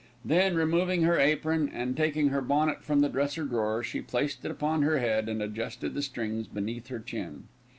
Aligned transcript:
Then, 0.25 0.55
removing 0.55 1.03
her 1.03 1.19
apron 1.19 1.69
and 1.71 1.95
taking 1.95 2.29
her 2.29 2.41
bonnet 2.41 2.83
from 2.83 3.01
the 3.01 3.07
dresser 3.07 3.43
drawer, 3.43 3.83
she 3.83 4.01
placed 4.01 4.43
it 4.43 4.49
upon 4.49 4.81
her 4.81 4.97
head 4.97 5.29
and 5.29 5.43
adjusted 5.43 5.93
the 5.93 6.01
strings 6.01 6.47
beneath 6.47 6.87
her 6.87 6.97
chin. 6.97 7.43